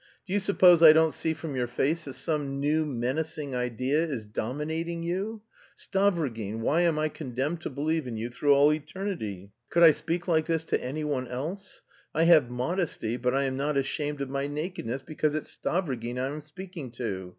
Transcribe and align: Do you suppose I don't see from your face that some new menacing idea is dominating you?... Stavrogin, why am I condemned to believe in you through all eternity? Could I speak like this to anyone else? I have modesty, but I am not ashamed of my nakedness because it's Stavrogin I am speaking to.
Do 0.25 0.33
you 0.33 0.39
suppose 0.39 0.81
I 0.81 0.93
don't 0.93 1.13
see 1.13 1.31
from 1.35 1.55
your 1.55 1.67
face 1.67 2.05
that 2.05 2.13
some 2.15 2.59
new 2.59 2.87
menacing 2.87 3.53
idea 3.53 4.03
is 4.03 4.25
dominating 4.25 5.03
you?... 5.03 5.43
Stavrogin, 5.77 6.57
why 6.61 6.81
am 6.81 6.97
I 6.97 7.07
condemned 7.07 7.61
to 7.61 7.69
believe 7.69 8.07
in 8.07 8.17
you 8.17 8.31
through 8.31 8.55
all 8.55 8.73
eternity? 8.73 9.51
Could 9.69 9.83
I 9.83 9.91
speak 9.91 10.27
like 10.27 10.47
this 10.47 10.63
to 10.65 10.83
anyone 10.83 11.27
else? 11.27 11.81
I 12.15 12.23
have 12.23 12.49
modesty, 12.49 13.15
but 13.15 13.35
I 13.35 13.43
am 13.43 13.57
not 13.57 13.77
ashamed 13.77 14.21
of 14.21 14.29
my 14.31 14.47
nakedness 14.47 15.03
because 15.03 15.35
it's 15.35 15.55
Stavrogin 15.55 16.17
I 16.17 16.29
am 16.33 16.41
speaking 16.41 16.89
to. 16.93 17.29